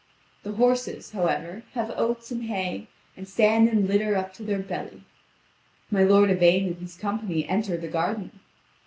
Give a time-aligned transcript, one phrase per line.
[0.41, 5.03] The horses, however, have oats and hay, and stand in litter up to their belly.
[5.91, 8.39] My lord Yvain and his company enter the garden.